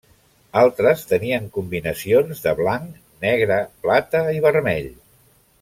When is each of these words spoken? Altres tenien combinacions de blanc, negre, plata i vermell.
Altres 0.61 1.03
tenien 1.11 1.45
combinacions 1.57 2.41
de 2.47 2.55
blanc, 2.63 2.97
negre, 3.29 3.63
plata 3.85 4.27
i 4.39 4.43
vermell. 4.51 4.93